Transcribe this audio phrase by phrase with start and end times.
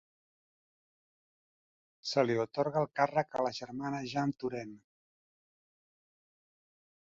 [2.13, 4.81] Se li atorga el càrrec a la germana Jeanne Turenne.